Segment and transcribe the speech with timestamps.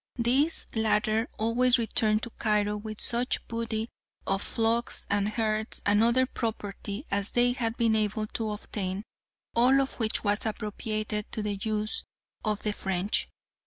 [0.17, 3.87] These latter always returned to Cairo with such booty
[4.25, 9.03] of flocks and herds and other property as they had been able to obtain,
[9.53, 12.03] all of which was appropriated to the use
[12.43, 13.29] of the French.